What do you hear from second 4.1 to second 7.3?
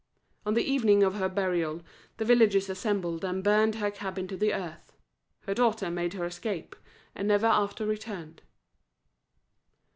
to the earth. Her daughter made her escape, and